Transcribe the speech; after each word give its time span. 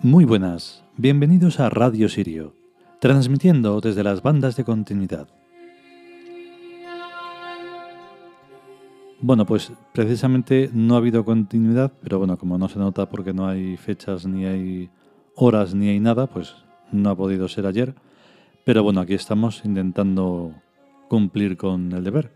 Muy 0.00 0.24
buenas, 0.24 0.82
bienvenidos 1.00 1.60
a 1.60 1.70
Radio 1.70 2.08
Sirio, 2.08 2.56
transmitiendo 3.00 3.80
desde 3.80 4.02
las 4.02 4.20
bandas 4.20 4.56
de 4.56 4.64
continuidad. 4.64 5.28
Bueno, 9.20 9.46
pues 9.46 9.72
precisamente 9.94 10.68
no 10.72 10.94
ha 10.94 10.98
habido 10.98 11.24
continuidad, 11.24 11.92
pero 12.02 12.18
bueno, 12.18 12.36
como 12.36 12.58
no 12.58 12.68
se 12.68 12.80
nota 12.80 13.08
porque 13.08 13.32
no 13.32 13.46
hay 13.46 13.76
fechas, 13.76 14.26
ni 14.26 14.44
hay 14.44 14.90
horas, 15.36 15.72
ni 15.72 15.88
hay 15.88 16.00
nada, 16.00 16.26
pues 16.26 16.56
no 16.90 17.10
ha 17.10 17.16
podido 17.16 17.46
ser 17.46 17.66
ayer. 17.66 17.94
Pero 18.64 18.82
bueno, 18.82 19.00
aquí 19.00 19.14
estamos 19.14 19.64
intentando 19.64 20.52
cumplir 21.08 21.56
con 21.56 21.92
el 21.92 22.02
deber. 22.02 22.32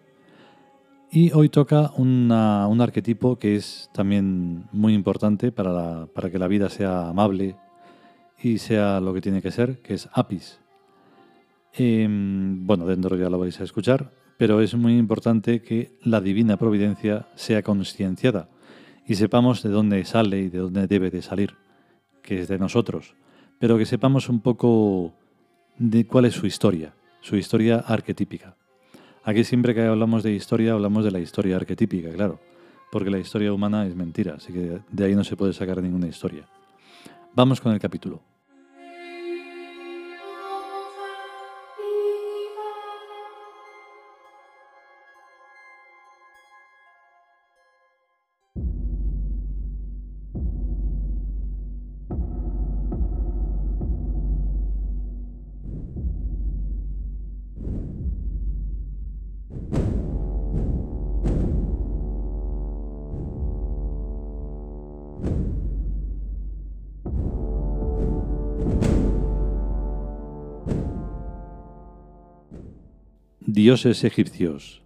Y 1.10 1.33
hoy 1.33 1.48
toca 1.48 1.90
un 1.96 2.30
arquetipo 2.30 3.40
que 3.40 3.56
es 3.56 3.90
también 3.92 4.68
muy 4.70 4.94
importante 4.94 5.50
para, 5.50 6.06
para 6.06 6.30
que 6.30 6.38
la 6.38 6.46
vida 6.46 6.68
sea 6.68 7.08
amable 7.08 7.56
y 8.42 8.58
sea 8.58 9.00
lo 9.00 9.14
que 9.14 9.20
tiene 9.20 9.40
que 9.40 9.50
ser, 9.50 9.78
que 9.80 9.94
es 9.94 10.08
Apis. 10.12 10.60
Em, 11.74 12.66
bueno, 12.66 12.84
dentro 12.86 13.16
ya 13.16 13.30
lo 13.30 13.38
vais 13.38 13.58
a 13.60 13.64
escuchar, 13.64 14.12
pero 14.36 14.60
es 14.60 14.74
muy 14.74 14.98
importante 14.98 15.62
que 15.62 15.96
la 16.02 16.20
divina 16.20 16.56
providencia 16.56 17.28
sea 17.34 17.62
conscienciada 17.62 18.48
y 19.06 19.14
sepamos 19.14 19.62
de 19.62 19.70
dónde 19.70 20.04
sale 20.04 20.40
y 20.40 20.48
de 20.48 20.58
dónde 20.58 20.86
debe 20.86 21.10
de 21.10 21.22
salir, 21.22 21.54
que 22.22 22.40
es 22.40 22.48
de 22.48 22.58
nosotros, 22.58 23.14
pero 23.58 23.78
que 23.78 23.86
sepamos 23.86 24.28
un 24.28 24.40
poco 24.40 25.12
de 25.78 26.06
cuál 26.06 26.27
es 26.27 26.34
su 26.34 26.46
historia, 26.46 26.94
su 27.20 27.36
historia 27.36 27.77
arquetípica. 27.78 28.56
Aquí 29.24 29.44
siempre 29.44 29.74
que 29.74 29.82
hablamos 29.82 30.22
de 30.22 30.32
historia 30.32 30.72
hablamos 30.72 31.04
de 31.04 31.12
la 31.12 31.20
historia 31.20 31.56
arquetípica, 31.56 32.10
claro, 32.10 32.40
porque 32.90 33.10
la 33.10 33.18
historia 33.18 33.52
humana 33.52 33.86
es 33.86 33.94
mentira, 33.94 34.34
así 34.34 34.52
que 34.52 34.80
de 34.90 35.04
ahí 35.04 35.14
no 35.14 35.24
se 35.24 35.36
puede 35.36 35.52
sacar 35.52 35.80
ninguna 35.80 36.08
historia. 36.08 36.46
Vamos 37.34 37.60
con 37.60 37.72
el 37.72 37.78
capítulo. 37.78 38.31
Dioses 73.55 74.02
egipcios. 74.02 74.80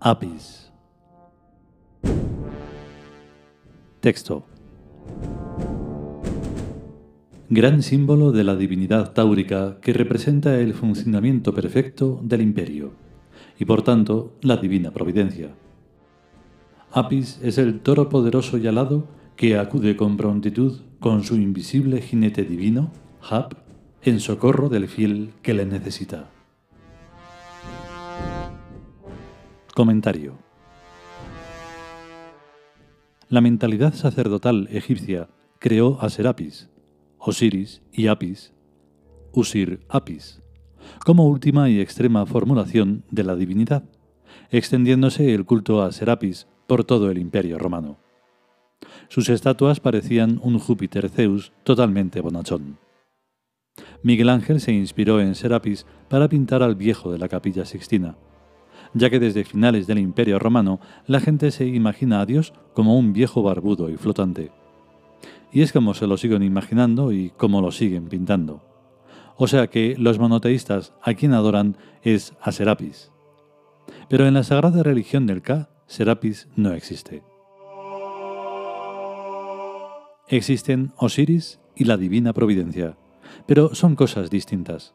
Apis. 0.00 0.72
Texto. 4.00 4.46
Gran 7.50 7.82
símbolo 7.82 8.32
de 8.32 8.42
la 8.42 8.56
divinidad 8.56 9.12
táurica 9.12 9.80
que 9.82 9.92
representa 9.92 10.58
el 10.58 10.72
funcionamiento 10.72 11.52
perfecto 11.52 12.18
del 12.22 12.40
imperio 12.40 12.92
y 13.58 13.66
por 13.66 13.82
tanto 13.82 14.32
la 14.40 14.56
divina 14.56 14.90
providencia. 14.90 15.50
Apis 16.90 17.38
es 17.42 17.58
el 17.58 17.80
toro 17.80 18.08
poderoso 18.08 18.56
y 18.56 18.66
alado 18.66 19.06
que 19.36 19.58
acude 19.58 19.94
con 19.94 20.16
prontitud 20.16 20.80
con 21.00 21.22
su 21.22 21.36
invisible 21.36 22.00
jinete 22.00 22.44
divino, 22.44 22.92
Hap, 23.28 23.67
en 24.02 24.20
socorro 24.20 24.68
del 24.68 24.88
fiel 24.88 25.32
que 25.42 25.54
le 25.54 25.66
necesita. 25.66 26.30
Comentario. 29.74 30.38
La 33.28 33.40
mentalidad 33.40 33.94
sacerdotal 33.94 34.68
egipcia 34.70 35.28
creó 35.58 36.00
a 36.00 36.08
Serapis, 36.08 36.70
Osiris 37.18 37.82
y 37.92 38.06
Apis, 38.06 38.52
Usir 39.32 39.80
Apis, 39.88 40.40
como 41.04 41.28
última 41.28 41.68
y 41.68 41.80
extrema 41.80 42.24
formulación 42.24 43.04
de 43.10 43.24
la 43.24 43.36
divinidad, 43.36 43.84
extendiéndose 44.50 45.34
el 45.34 45.44
culto 45.44 45.82
a 45.82 45.92
Serapis 45.92 46.46
por 46.66 46.84
todo 46.84 47.10
el 47.10 47.18
imperio 47.18 47.58
romano. 47.58 47.98
Sus 49.08 49.28
estatuas 49.28 49.80
parecían 49.80 50.40
un 50.42 50.58
Júpiter 50.58 51.10
Zeus 51.10 51.52
totalmente 51.64 52.20
bonachón. 52.20 52.78
Miguel 54.02 54.28
Ángel 54.28 54.60
se 54.60 54.72
inspiró 54.72 55.20
en 55.20 55.34
Serapis 55.34 55.86
para 56.08 56.28
pintar 56.28 56.62
al 56.62 56.76
viejo 56.76 57.10
de 57.10 57.18
la 57.18 57.28
capilla 57.28 57.64
sixtina, 57.64 58.16
ya 58.94 59.10
que 59.10 59.18
desde 59.18 59.44
finales 59.44 59.86
del 59.86 59.98
Imperio 59.98 60.38
romano 60.38 60.80
la 61.06 61.20
gente 61.20 61.50
se 61.50 61.66
imagina 61.66 62.20
a 62.20 62.26
Dios 62.26 62.54
como 62.74 62.96
un 62.96 63.12
viejo 63.12 63.42
barbudo 63.42 63.90
y 63.90 63.96
flotante. 63.96 64.52
Y 65.52 65.62
es 65.62 65.72
como 65.72 65.94
se 65.94 66.06
lo 66.06 66.16
siguen 66.16 66.42
imaginando 66.42 67.10
y 67.12 67.30
como 67.30 67.60
lo 67.60 67.72
siguen 67.72 68.08
pintando. 68.08 68.62
O 69.36 69.48
sea 69.48 69.66
que 69.68 69.96
los 69.98 70.18
monoteístas 70.18 70.94
a 71.02 71.14
quien 71.14 71.32
adoran 71.32 71.76
es 72.02 72.34
a 72.40 72.52
Serapis. 72.52 73.10
Pero 74.08 74.26
en 74.26 74.34
la 74.34 74.42
sagrada 74.42 74.82
religión 74.82 75.26
del 75.26 75.42
Ka, 75.42 75.70
Serapis 75.86 76.48
no 76.54 76.72
existe. 76.72 77.22
Existen 80.28 80.92
Osiris 80.96 81.58
y 81.74 81.84
la 81.84 81.96
Divina 81.96 82.32
Providencia 82.32 82.96
pero 83.46 83.74
son 83.74 83.94
cosas 83.96 84.30
distintas. 84.30 84.94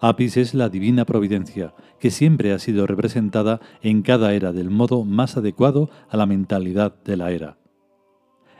Apis 0.00 0.36
es 0.36 0.54
la 0.54 0.68
divina 0.68 1.04
providencia, 1.04 1.74
que 1.98 2.10
siempre 2.10 2.52
ha 2.52 2.58
sido 2.58 2.86
representada 2.86 3.60
en 3.80 4.02
cada 4.02 4.34
era 4.34 4.52
del 4.52 4.70
modo 4.70 5.04
más 5.04 5.36
adecuado 5.36 5.90
a 6.10 6.16
la 6.16 6.26
mentalidad 6.26 6.94
de 7.04 7.16
la 7.16 7.30
era. 7.30 7.58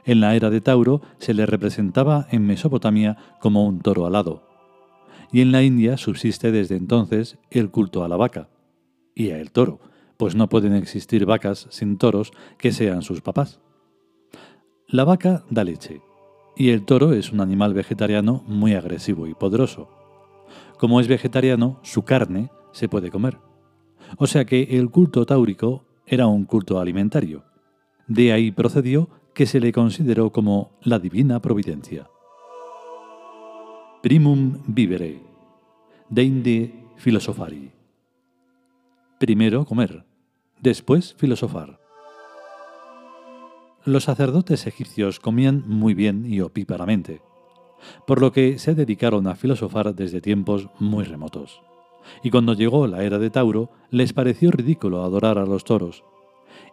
En 0.05 0.21
la 0.21 0.35
era 0.37 0.51
de 0.51 0.61
Tauro 0.61 1.03
se 1.19 1.35
le 1.35 1.47
representaba 1.47 2.27
en 2.31 2.47
Mesopotamia 2.47 3.17
como 3.41 3.67
un 3.67 3.81
toro 3.81 4.07
alado, 4.07 4.49
y 5.33 5.41
en 5.41 5.53
la 5.53 5.63
India 5.63 5.97
subsiste 5.97 6.53
desde 6.53 6.77
entonces 6.77 7.39
el 7.51 7.71
culto 7.71 8.05
a 8.05 8.09
la 8.09 8.17
vaca 8.17 8.49
y 9.15 9.31
a 9.31 9.39
el 9.39 9.51
toro, 9.51 9.81
pues 10.17 10.35
no 10.35 10.49
pueden 10.49 10.75
existir 10.75 11.27
vacas 11.27 11.67
sin 11.71 11.99
toros 11.99 12.33
que 12.59 12.73
sean 12.73 13.03
sus 13.03 13.21
papás. 13.21 13.61
La 14.87 15.05
vaca 15.05 15.45
da 15.51 15.65
leche, 15.65 16.01
y 16.57 16.71
el 16.71 16.85
toro 16.85 17.13
es 17.13 17.33
un 17.33 17.41
animal 17.41 17.75
vegetariano 17.75 18.43
muy 18.47 18.75
agresivo 18.75 19.27
y 19.27 19.35
poderoso. 19.35 19.89
Como 20.79 21.01
es 21.01 21.09
vegetariano, 21.09 21.79
su 21.83 22.03
carne 22.03 22.51
se 22.73 22.89
puede 22.89 23.11
comer. 23.11 23.39
O 24.19 24.27
sea 24.27 24.45
que 24.45 24.63
el 24.63 24.91
culto 24.91 25.27
táurico 25.27 25.85
era 26.07 26.27
un 26.27 26.45
culto 26.45 26.81
alimentario. 26.81 27.45
De 28.07 28.33
ahí 28.33 28.51
procedió 28.53 29.09
que 29.35 29.47
se 29.47 29.61
le 29.61 29.73
consideró 29.73 30.33
como 30.33 30.79
la 30.83 30.99
divina 30.99 31.41
providencia. 31.41 32.09
Primum 34.03 34.63
vivere, 34.67 35.21
deinde 36.09 36.73
filosofari. 36.97 37.73
Primero 39.19 39.65
comer, 39.65 40.07
después 40.61 41.15
filosofar. 41.15 41.86
Los 43.87 44.03
sacerdotes 44.03 44.67
egipcios 44.67 45.21
comían 45.21 45.63
muy 45.65 45.95
bien 45.95 46.27
y 46.27 46.41
opíparamente, 46.41 47.23
por 48.05 48.21
lo 48.21 48.33
que 48.33 48.59
se 48.59 48.75
dedicaron 48.75 49.29
a 49.29 49.37
filosofar 49.37 49.95
desde 49.95 50.21
tiempos 50.21 50.69
muy 50.81 51.05
remotos. 51.05 51.63
Y 52.25 52.31
cuando 52.31 52.55
llegó 52.55 52.89
la 52.89 53.05
era 53.05 53.21
de 53.21 53.31
Tauro, 53.31 53.71
les 53.91 54.13
pareció 54.13 54.51
ridículo 54.51 55.05
adorar 55.05 55.39
a 55.39 55.47
los 55.47 55.63
toros, 55.63 56.03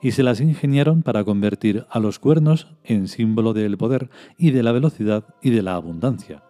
y 0.01 0.13
se 0.13 0.23
las 0.23 0.41
ingeniaron 0.41 1.03
para 1.03 1.23
convertir 1.23 1.85
a 1.91 1.99
los 1.99 2.17
cuernos 2.17 2.73
en 2.83 3.07
símbolo 3.07 3.53
del 3.53 3.77
poder 3.77 4.09
y 4.39 4.49
de 4.49 4.63
la 4.63 4.71
velocidad 4.71 5.35
y 5.39 5.51
de 5.51 5.61
la 5.61 5.75
abundancia, 5.75 6.43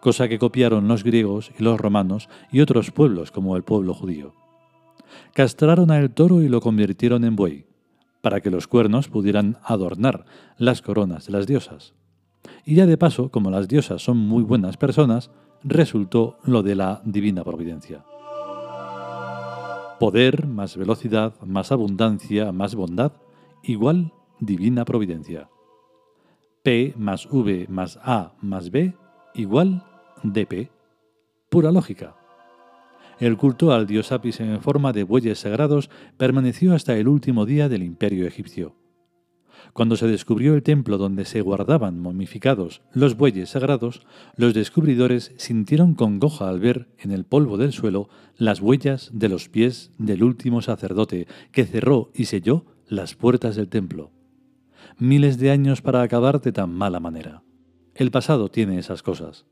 cosa 0.00 0.28
que 0.28 0.40
copiaron 0.40 0.88
los 0.88 1.04
griegos 1.04 1.52
y 1.56 1.62
los 1.62 1.80
romanos 1.80 2.28
y 2.50 2.60
otros 2.60 2.90
pueblos 2.90 3.30
como 3.30 3.56
el 3.56 3.62
pueblo 3.62 3.94
judío. 3.94 4.34
Castraron 5.32 5.92
al 5.92 6.10
toro 6.10 6.42
y 6.42 6.48
lo 6.48 6.60
convirtieron 6.60 7.22
en 7.22 7.36
buey, 7.36 7.67
para 8.20 8.40
que 8.40 8.50
los 8.50 8.66
cuernos 8.66 9.08
pudieran 9.08 9.58
adornar 9.62 10.24
las 10.56 10.82
coronas 10.82 11.26
de 11.26 11.32
las 11.32 11.46
diosas. 11.46 11.94
Y 12.64 12.76
ya 12.76 12.86
de 12.86 12.98
paso, 12.98 13.30
como 13.30 13.50
las 13.50 13.68
diosas 13.68 14.02
son 14.02 14.18
muy 14.18 14.42
buenas 14.42 14.76
personas, 14.76 15.30
resultó 15.62 16.38
lo 16.44 16.62
de 16.62 16.74
la 16.74 17.02
divina 17.04 17.44
providencia. 17.44 18.04
Poder 19.98 20.46
más 20.46 20.76
velocidad 20.76 21.34
más 21.40 21.72
abundancia 21.72 22.52
más 22.52 22.76
bondad 22.76 23.12
igual 23.62 24.12
divina 24.38 24.84
providencia. 24.84 25.48
P 26.62 26.94
más 26.96 27.26
V 27.26 27.66
más 27.68 27.98
A 28.02 28.32
más 28.40 28.70
B 28.70 28.94
igual 29.34 29.84
DP. 30.22 30.70
Pura 31.48 31.72
lógica. 31.72 32.17
El 33.20 33.36
culto 33.36 33.72
al 33.72 33.88
dios 33.88 34.12
Apis 34.12 34.38
en 34.38 34.60
forma 34.60 34.92
de 34.92 35.02
bueyes 35.02 35.40
sagrados 35.40 35.90
permaneció 36.16 36.72
hasta 36.72 36.96
el 36.96 37.08
último 37.08 37.46
día 37.46 37.68
del 37.68 37.82
imperio 37.82 38.26
egipcio. 38.28 38.76
Cuando 39.72 39.96
se 39.96 40.06
descubrió 40.06 40.54
el 40.54 40.62
templo 40.62 40.98
donde 40.98 41.24
se 41.24 41.40
guardaban 41.40 41.98
momificados 41.98 42.82
los 42.92 43.16
bueyes 43.16 43.50
sagrados, 43.50 44.06
los 44.36 44.54
descubridores 44.54 45.32
sintieron 45.36 45.94
congoja 45.94 46.48
al 46.48 46.60
ver 46.60 46.88
en 46.98 47.10
el 47.10 47.24
polvo 47.24 47.56
del 47.56 47.72
suelo 47.72 48.08
las 48.36 48.60
huellas 48.60 49.10
de 49.12 49.28
los 49.28 49.48
pies 49.48 49.90
del 49.98 50.22
último 50.22 50.62
sacerdote 50.62 51.26
que 51.50 51.66
cerró 51.66 52.10
y 52.14 52.26
selló 52.26 52.66
las 52.86 53.16
puertas 53.16 53.56
del 53.56 53.68
templo. 53.68 54.12
Miles 54.96 55.38
de 55.38 55.50
años 55.50 55.82
para 55.82 56.02
acabar 56.02 56.40
de 56.40 56.52
tan 56.52 56.70
mala 56.70 57.00
manera. 57.00 57.42
El 57.96 58.12
pasado 58.12 58.48
tiene 58.48 58.78
esas 58.78 59.02
cosas. 59.02 59.44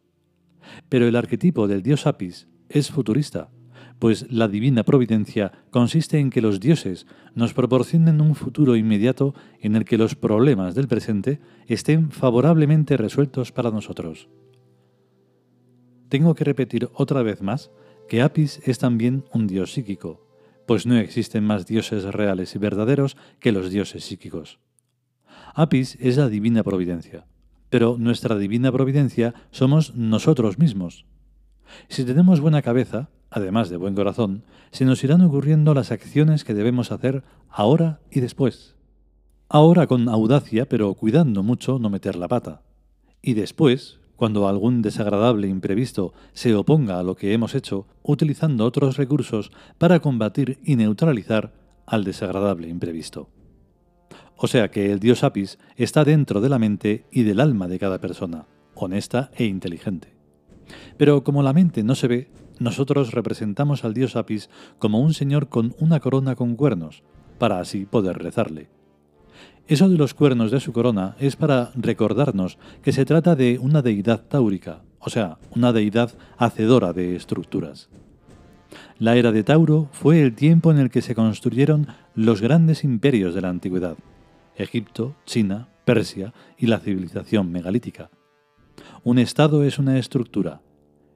Pero 0.88 1.06
el 1.06 1.16
arquetipo 1.16 1.66
del 1.66 1.82
dios 1.82 2.06
Apis 2.06 2.48
es 2.68 2.90
futurista 2.90 3.50
pues 3.98 4.30
la 4.30 4.48
divina 4.48 4.82
providencia 4.82 5.52
consiste 5.70 6.18
en 6.18 6.30
que 6.30 6.42
los 6.42 6.60
dioses 6.60 7.06
nos 7.34 7.54
proporcionen 7.54 8.20
un 8.20 8.34
futuro 8.34 8.76
inmediato 8.76 9.34
en 9.60 9.76
el 9.76 9.84
que 9.84 9.98
los 9.98 10.14
problemas 10.14 10.74
del 10.74 10.88
presente 10.88 11.40
estén 11.66 12.10
favorablemente 12.10 12.96
resueltos 12.96 13.52
para 13.52 13.70
nosotros. 13.70 14.28
Tengo 16.08 16.34
que 16.34 16.44
repetir 16.44 16.88
otra 16.92 17.22
vez 17.22 17.42
más 17.42 17.70
que 18.08 18.22
Apis 18.22 18.60
es 18.64 18.78
también 18.78 19.24
un 19.32 19.46
dios 19.46 19.72
psíquico, 19.72 20.28
pues 20.66 20.86
no 20.86 20.96
existen 20.96 21.44
más 21.44 21.66
dioses 21.66 22.04
reales 22.04 22.54
y 22.54 22.58
verdaderos 22.58 23.16
que 23.40 23.50
los 23.50 23.70
dioses 23.70 24.04
psíquicos. 24.04 24.60
Apis 25.54 25.96
es 26.00 26.16
la 26.16 26.28
divina 26.28 26.62
providencia, 26.62 27.26
pero 27.70 27.96
nuestra 27.98 28.36
divina 28.36 28.70
providencia 28.70 29.34
somos 29.50 29.96
nosotros 29.96 30.58
mismos. 30.58 31.06
Si 31.88 32.04
tenemos 32.04 32.40
buena 32.40 32.62
cabeza, 32.62 33.08
además 33.30 33.70
de 33.70 33.76
buen 33.76 33.94
corazón, 33.94 34.44
se 34.70 34.84
nos 34.84 35.02
irán 35.04 35.22
ocurriendo 35.22 35.74
las 35.74 35.92
acciones 35.92 36.44
que 36.44 36.54
debemos 36.54 36.92
hacer 36.92 37.22
ahora 37.48 38.00
y 38.10 38.20
después. 38.20 38.76
Ahora 39.48 39.86
con 39.86 40.08
audacia, 40.08 40.68
pero 40.68 40.94
cuidando 40.94 41.42
mucho 41.42 41.78
no 41.78 41.90
meter 41.90 42.16
la 42.16 42.28
pata. 42.28 42.62
Y 43.22 43.34
después, 43.34 44.00
cuando 44.16 44.48
algún 44.48 44.82
desagradable 44.82 45.48
imprevisto 45.48 46.12
se 46.32 46.54
oponga 46.54 46.98
a 46.98 47.02
lo 47.02 47.14
que 47.14 47.32
hemos 47.32 47.54
hecho, 47.54 47.86
utilizando 48.02 48.64
otros 48.64 48.96
recursos 48.96 49.52
para 49.78 50.00
combatir 50.00 50.58
y 50.64 50.76
neutralizar 50.76 51.52
al 51.86 52.04
desagradable 52.04 52.68
imprevisto. 52.68 53.28
O 54.36 54.48
sea 54.48 54.70
que 54.70 54.90
el 54.90 55.00
dios 55.00 55.22
Apis 55.24 55.58
está 55.76 56.04
dentro 56.04 56.40
de 56.40 56.48
la 56.48 56.58
mente 56.58 57.06
y 57.10 57.22
del 57.22 57.40
alma 57.40 57.68
de 57.68 57.78
cada 57.78 58.00
persona, 58.00 58.46
honesta 58.74 59.30
e 59.36 59.44
inteligente. 59.44 60.15
Pero 60.96 61.24
como 61.24 61.42
la 61.42 61.52
mente 61.52 61.82
no 61.82 61.94
se 61.94 62.08
ve, 62.08 62.30
nosotros 62.58 63.12
representamos 63.12 63.84
al 63.84 63.94
dios 63.94 64.16
Apis 64.16 64.48
como 64.78 65.00
un 65.00 65.14
señor 65.14 65.48
con 65.48 65.74
una 65.78 66.00
corona 66.00 66.34
con 66.34 66.56
cuernos, 66.56 67.02
para 67.38 67.60
así 67.60 67.84
poder 67.84 68.18
rezarle. 68.18 68.68
Eso 69.68 69.88
de 69.88 69.98
los 69.98 70.14
cuernos 70.14 70.50
de 70.50 70.60
su 70.60 70.72
corona 70.72 71.16
es 71.18 71.36
para 71.36 71.72
recordarnos 71.74 72.58
que 72.82 72.92
se 72.92 73.04
trata 73.04 73.34
de 73.34 73.58
una 73.58 73.82
deidad 73.82 74.22
táurica, 74.22 74.82
o 75.00 75.10
sea, 75.10 75.38
una 75.54 75.72
deidad 75.72 76.12
hacedora 76.38 76.92
de 76.92 77.16
estructuras. 77.16 77.88
La 78.98 79.16
era 79.16 79.32
de 79.32 79.42
Tauro 79.44 79.88
fue 79.92 80.22
el 80.22 80.34
tiempo 80.34 80.70
en 80.70 80.78
el 80.78 80.90
que 80.90 81.02
se 81.02 81.14
construyeron 81.14 81.88
los 82.14 82.40
grandes 82.40 82.84
imperios 82.84 83.34
de 83.34 83.40
la 83.40 83.48
antigüedad, 83.48 83.96
Egipto, 84.56 85.14
China, 85.26 85.68
Persia 85.84 86.32
y 86.58 86.66
la 86.66 86.78
civilización 86.78 87.50
megalítica. 87.52 88.10
Un 89.06 89.20
Estado 89.20 89.62
es 89.62 89.78
una 89.78 90.00
estructura, 90.00 90.62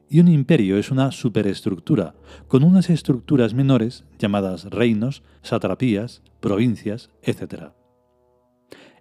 y 0.08 0.20
un 0.20 0.28
imperio 0.28 0.78
es 0.78 0.92
una 0.92 1.10
superestructura, 1.10 2.14
con 2.46 2.62
unas 2.62 2.88
estructuras 2.88 3.52
menores 3.52 4.04
llamadas 4.16 4.66
reinos, 4.66 5.24
satrapías, 5.42 6.22
provincias, 6.38 7.10
etc. 7.20 7.72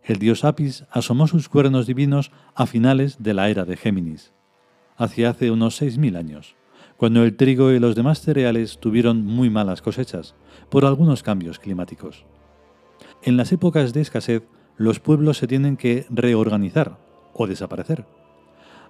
El 0.03 0.17
dios 0.17 0.43
Apis 0.43 0.85
asomó 0.89 1.27
sus 1.27 1.49
cuernos 1.49 1.85
divinos 1.85 2.31
a 2.55 2.65
finales 2.65 3.21
de 3.21 3.35
la 3.35 3.51
era 3.51 3.63
de 3.63 3.77
Géminis, 3.77 4.33
hacia 4.97 5.29
hace 5.29 5.51
unos 5.51 5.79
6.000 5.79 6.17
años, 6.17 6.55
cuando 6.97 7.23
el 7.23 7.35
trigo 7.35 7.71
y 7.71 7.77
los 7.77 7.93
demás 7.93 8.21
cereales 8.21 8.79
tuvieron 8.79 9.23
muy 9.23 9.51
malas 9.51 9.83
cosechas 9.83 10.33
por 10.71 10.85
algunos 10.85 11.21
cambios 11.21 11.59
climáticos. 11.59 12.25
En 13.21 13.37
las 13.37 13.51
épocas 13.51 13.93
de 13.93 14.01
escasez, 14.01 14.41
los 14.77 14.99
pueblos 14.99 15.37
se 15.37 15.45
tienen 15.45 15.77
que 15.77 16.07
reorganizar 16.09 16.97
o 17.33 17.45
desaparecer. 17.45 18.07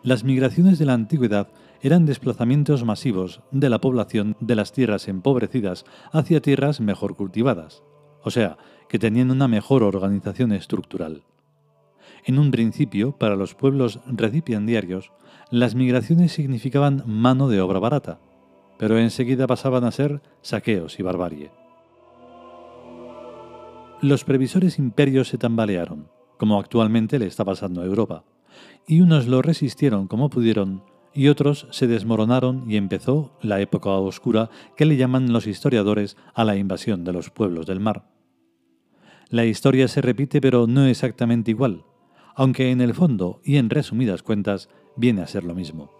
Las 0.01 0.24
migraciones 0.24 0.80
de 0.80 0.86
la 0.86 0.94
antigüedad 0.94 1.50
eran 1.81 2.06
desplazamientos 2.06 2.86
masivos 2.86 3.42
de 3.51 3.69
la 3.69 3.81
población 3.81 4.38
de 4.40 4.56
las 4.56 4.72
tierras 4.72 5.10
empobrecidas 5.10 5.86
hacia 6.13 6.42
tierras 6.42 6.80
mejor 6.80 7.18
cultivadas, 7.18 7.84
o 8.24 8.31
sea, 8.31 8.57
que 8.88 8.98
tenían 8.98 9.30
una 9.30 9.50
mejor 9.50 9.84
organización 9.84 10.54
estructural. 10.54 11.24
En 12.25 12.40
un 12.40 12.51
principio, 12.51 13.12
para 13.12 13.36
los 13.36 13.56
pueblos 13.56 14.00
recipiendiarios, 14.07 15.12
las 15.51 15.75
migraciones 15.75 16.31
significaban 16.31 17.04
mano 17.06 17.50
de 17.50 17.60
obra 17.60 17.80
barata, 17.80 18.19
pero 18.78 18.98
enseguida 18.98 19.48
pasaban 19.48 19.84
a 19.84 19.92
ser 19.92 20.22
saqueos 20.42 20.98
y 21.00 21.04
barbarie. 21.04 21.52
Los 24.02 24.24
previsores 24.24 24.80
imperios 24.80 25.28
se 25.28 25.38
tambalearon, 25.38 26.07
como 26.38 26.57
actualmente 26.57 27.19
le 27.19 27.26
está 27.26 27.44
pasando 27.44 27.81
a 27.81 27.85
Europa, 27.85 28.23
y 28.87 29.01
unos 29.01 29.27
lo 29.27 29.41
resistieron 29.41 30.07
como 30.07 30.29
pudieron 30.29 30.83
y 31.13 31.27
otros 31.27 31.68
se 31.71 31.87
desmoronaron 31.87 32.69
y 32.69 32.77
empezó 32.77 33.37
la 33.41 33.59
época 33.59 33.89
oscura 33.89 34.49
que 34.77 34.85
le 34.85 34.97
llaman 34.97 35.33
los 35.33 35.47
historiadores 35.47 36.18
a 36.33 36.44
la 36.44 36.56
invasión 36.56 37.03
de 37.03 37.13
los 37.13 37.29
pueblos 37.29 37.65
del 37.65 37.79
mar. 37.79 38.09
La 39.29 39.45
historia 39.45 39.87
se 39.87 40.01
repite 40.01 40.41
pero 40.41 40.68
no 40.68 40.85
exactamente 40.85 41.51
igual, 41.51 41.83
aunque 42.35 42.71
en 42.71 42.81
el 42.81 42.94
fondo 42.94 43.41
y 43.44 43.57
en 43.57 43.69
resumidas 43.69 44.23
cuentas 44.23 44.69
viene 44.95 45.21
a 45.21 45.27
ser 45.27 45.44
lo 45.44 45.56
mismo. 45.56 45.98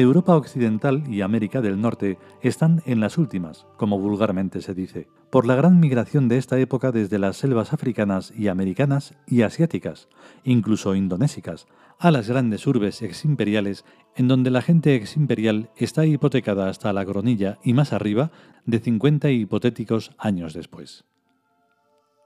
Europa 0.00 0.36
Occidental 0.36 1.04
y 1.08 1.20
América 1.20 1.60
del 1.60 1.80
Norte 1.80 2.18
están 2.42 2.82
en 2.86 3.00
las 3.00 3.18
últimas, 3.18 3.66
como 3.76 3.98
vulgarmente 3.98 4.62
se 4.62 4.74
dice, 4.74 5.08
por 5.30 5.46
la 5.46 5.54
gran 5.54 5.80
migración 5.80 6.28
de 6.28 6.38
esta 6.38 6.58
época 6.58 6.92
desde 6.92 7.18
las 7.18 7.36
selvas 7.36 7.72
africanas 7.72 8.32
y 8.36 8.48
americanas 8.48 9.14
y 9.26 9.42
asiáticas, 9.42 10.08
incluso 10.44 10.94
indonésicas, 10.94 11.66
a 11.98 12.10
las 12.10 12.28
grandes 12.28 12.66
urbes 12.66 13.02
eximperiales, 13.02 13.84
en 14.16 14.28
donde 14.28 14.50
la 14.50 14.62
gente 14.62 14.94
eximperial 14.94 15.70
está 15.76 16.06
hipotecada 16.06 16.68
hasta 16.68 16.92
la 16.92 17.04
coronilla 17.04 17.58
y 17.62 17.74
más 17.74 17.92
arriba 17.92 18.30
de 18.64 18.78
50 18.78 19.30
hipotéticos 19.30 20.12
años 20.18 20.54
después. 20.54 21.04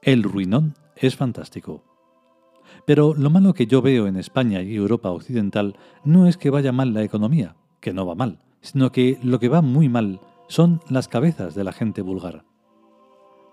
El 0.01 0.23
ruinón 0.23 0.75
es 0.95 1.15
fantástico. 1.15 1.83
Pero 2.85 3.13
lo 3.13 3.29
malo 3.29 3.53
que 3.53 3.67
yo 3.67 3.81
veo 3.81 4.07
en 4.07 4.17
España 4.17 4.61
y 4.61 4.75
Europa 4.75 5.09
Occidental 5.09 5.75
no 6.03 6.27
es 6.27 6.37
que 6.37 6.49
vaya 6.49 6.71
mal 6.71 6.93
la 6.93 7.03
economía, 7.03 7.55
que 7.85 7.93
no 7.93 8.07
va 8.07 8.15
mal, 8.15 8.39
sino 8.61 8.91
que 8.91 9.19
lo 9.21 9.39
que 9.39 9.47
va 9.47 9.61
muy 9.61 9.89
mal 9.89 10.19
son 10.47 10.81
las 10.89 11.07
cabezas 11.07 11.53
de 11.53 11.63
la 11.63 11.71
gente 11.71 12.01
vulgar. 12.01 12.43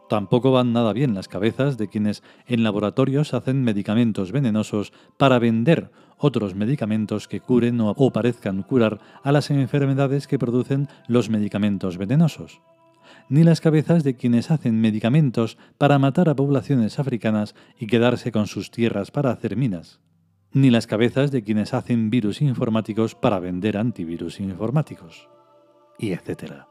Tampoco 0.08 0.52
van 0.52 0.72
nada 0.72 0.94
bien 0.94 1.12
las 1.12 1.28
cabezas 1.28 1.76
de 1.76 1.88
quienes 1.88 2.22
en 2.46 2.62
laboratorios 2.62 3.34
hacen 3.34 3.62
medicamentos 3.62 4.32
venenosos 4.32 4.94
para 5.18 5.38
vender 5.38 5.90
otros 6.16 6.54
medicamentos 6.54 7.28
que 7.28 7.40
curen 7.40 7.78
o, 7.82 7.94
parezcan 8.10 8.62
curar 8.62 9.00
a 9.22 9.32
las 9.32 9.50
enfermedades 9.50 10.26
que 10.26 10.38
producen 10.38 10.88
los 11.08 11.28
medicamentos 11.28 11.98
venenosos 11.98 12.62
ni 13.28 13.44
las 13.44 13.60
cabezas 13.60 14.02
de 14.02 14.16
quienes 14.16 14.50
hacen 14.50 14.80
medicamentos 14.80 15.58
para 15.76 15.98
matar 15.98 16.30
a 16.30 16.36
poblaciones 16.36 16.98
africanas 16.98 17.54
y 17.78 17.86
quedarse 17.86 18.32
con 18.32 18.46
sus 18.46 18.70
tierras 18.70 19.10
para 19.10 19.30
hacer 19.30 19.56
minas, 19.56 20.00
ni 20.52 20.70
las 20.70 20.86
cabezas 20.86 21.30
de 21.30 21.42
quienes 21.42 21.74
hacen 21.74 22.10
virus 22.10 22.42
informáticos 22.42 23.14
para 23.14 23.40
vender 23.40 23.76
antivirus 23.76 24.40
informáticos, 24.40 25.28
y 25.98 26.12
etc. 26.12 26.64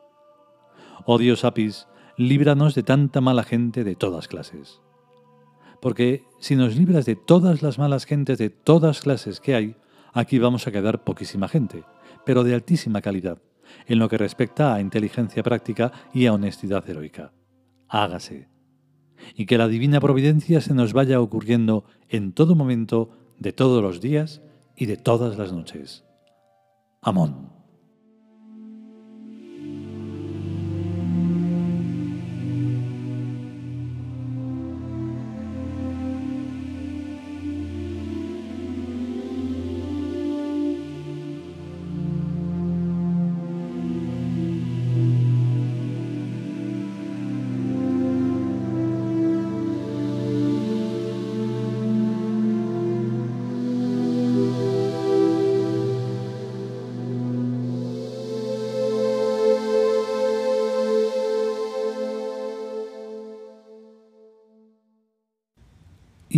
Oh 1.05 1.17
Dios 1.17 1.43
Apis, 1.45 1.87
líbranos 2.17 2.75
de 2.75 2.83
tanta 2.83 3.21
mala 3.21 3.43
gente 3.43 3.83
de 3.83 3.95
todas 3.95 4.27
clases. 4.27 4.81
Porque 5.81 6.23
si 6.39 6.55
nos 6.55 6.75
libras 6.75 7.05
de 7.05 7.15
todas 7.15 7.63
las 7.63 7.79
malas 7.79 8.05
gentes 8.05 8.37
de 8.37 8.51
todas 8.51 9.01
clases 9.01 9.39
que 9.39 9.55
hay, 9.55 9.75
aquí 10.13 10.37
vamos 10.37 10.67
a 10.67 10.71
quedar 10.71 11.03
poquísima 11.03 11.47
gente, 11.47 11.83
pero 12.23 12.43
de 12.43 12.53
altísima 12.53 13.01
calidad, 13.01 13.41
en 13.87 13.97
lo 13.97 14.07
que 14.07 14.19
respecta 14.19 14.75
a 14.75 14.81
inteligencia 14.81 15.41
práctica 15.41 15.91
y 16.13 16.27
a 16.27 16.33
honestidad 16.33 16.87
heroica. 16.87 17.33
Hágase. 17.87 18.49
Y 19.35 19.45
que 19.45 19.57
la 19.57 19.67
divina 19.67 19.99
providencia 19.99 20.61
se 20.61 20.73
nos 20.73 20.93
vaya 20.93 21.19
ocurriendo 21.19 21.85
en 22.09 22.33
todo 22.33 22.55
momento, 22.55 23.09
de 23.41 23.53
todos 23.53 23.81
los 23.81 24.01
días 24.01 24.39
y 24.75 24.85
de 24.85 24.97
todas 24.97 25.35
las 25.35 25.51
noches. 25.51 26.05
Amón. 27.01 27.60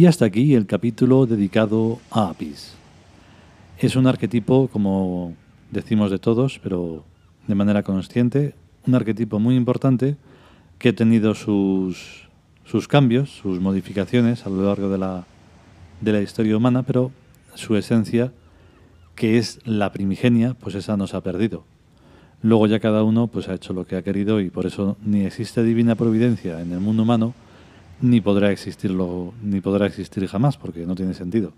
Y 0.03 0.05
hasta 0.05 0.25
aquí 0.25 0.53
el 0.53 0.65
capítulo 0.65 1.25
dedicado 1.25 2.01
a 2.11 2.27
Apis. 2.27 2.73
Es 3.77 3.95
un 3.95 4.05
arquetipo, 4.05 4.67
como 4.67 5.33
decimos 5.71 6.11
de 6.11 6.19
todos, 6.19 6.59
pero 6.61 7.05
de 7.47 7.55
manera 7.55 7.83
consciente, 7.83 8.53
un 8.85 8.95
arquetipo 8.95 9.39
muy 9.39 9.55
importante 9.55 10.17
que 10.77 10.89
ha 10.89 10.93
tenido 10.93 11.35
sus, 11.35 12.27
sus 12.65 12.89
cambios, 12.89 13.29
sus 13.29 13.61
modificaciones 13.61 14.45
a 14.45 14.49
lo 14.49 14.65
largo 14.65 14.89
de 14.89 14.97
la, 14.97 15.25
de 16.01 16.11
la 16.11 16.21
historia 16.21 16.57
humana, 16.57 16.83
pero 16.83 17.11
su 17.53 17.77
esencia, 17.77 18.33
que 19.15 19.37
es 19.37 19.61
la 19.63 19.93
primigenia, 19.93 20.53
pues 20.53 20.75
esa 20.75 20.97
no 20.97 21.07
se 21.07 21.15
ha 21.15 21.21
perdido. 21.21 21.63
Luego 22.41 22.67
ya 22.67 22.81
cada 22.81 23.03
uno 23.03 23.27
pues 23.27 23.47
ha 23.47 23.53
hecho 23.53 23.71
lo 23.71 23.87
que 23.87 23.95
ha 23.95 24.01
querido 24.01 24.41
y 24.41 24.49
por 24.49 24.65
eso 24.65 24.97
ni 25.01 25.23
existe 25.23 25.63
divina 25.63 25.95
providencia 25.95 26.59
en 26.59 26.73
el 26.73 26.81
mundo 26.81 27.03
humano, 27.03 27.33
ni 28.03 28.19
podrá 28.19 28.51
existirlo, 28.51 29.33
ni 29.41 29.61
podrá 29.61 29.87
existir 29.87 30.27
jamás, 30.27 30.57
porque 30.57 30.85
no 30.85 30.93
tiene 30.93 31.13
sentido. 31.13 31.53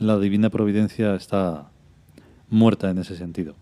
La 0.00 0.18
divina 0.18 0.50
providencia 0.50 1.14
está 1.14 1.70
muerta 2.50 2.90
en 2.90 2.98
ese 2.98 3.16
sentido. 3.16 3.54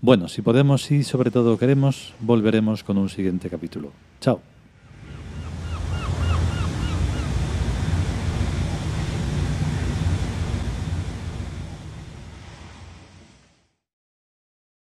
Bueno, 0.00 0.28
si 0.28 0.40
podemos 0.40 0.90
y 0.90 1.04
sobre 1.04 1.30
todo 1.30 1.58
queremos, 1.58 2.14
volveremos 2.20 2.82
con 2.82 2.96
un 2.96 3.10
siguiente 3.10 3.50
capítulo. 3.50 3.92
Chao. 4.20 4.40